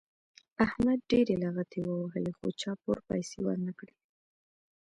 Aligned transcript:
احمد 0.65 0.99
ډېرې 1.11 1.35
لغتې 1.43 1.79
ووهلې 1.83 2.31
خو 2.37 2.47
چا 2.61 2.71
پور 2.81 2.97
پیسې 3.09 3.37
ور 3.43 3.57
نه 3.67 3.73
کړلې. 3.77 3.95